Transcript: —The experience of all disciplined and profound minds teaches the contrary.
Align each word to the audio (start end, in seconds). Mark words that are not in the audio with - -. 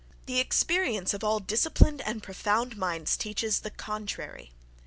—The 0.25 0.39
experience 0.39 1.13
of 1.13 1.23
all 1.23 1.39
disciplined 1.39 2.01
and 2.01 2.23
profound 2.23 2.75
minds 2.75 3.15
teaches 3.15 3.59
the 3.59 3.69
contrary. 3.69 4.51